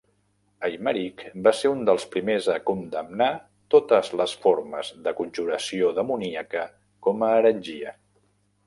Eymerich 0.67 1.19
va 1.47 1.51
ser 1.57 1.69
un 1.73 1.83
dels 1.89 2.07
primers 2.15 2.47
a 2.55 2.57
condemnar 2.71 3.29
totes 3.77 4.11
les 4.23 4.35
formes 4.47 4.93
de 5.07 5.15
conjuració 5.23 5.95
demoníaca 6.03 6.69
com 7.09 7.25
a 7.31 7.33
heretgia. 7.39 7.97